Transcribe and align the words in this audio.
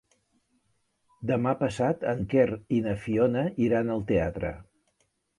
Demà 1.31 1.51
passat 1.59 2.05
en 2.11 2.23
Quer 2.31 2.45
i 2.77 2.79
na 2.85 2.95
Fiona 3.03 3.43
iran 3.67 3.93
al 3.97 4.01
teatre. 4.13 4.51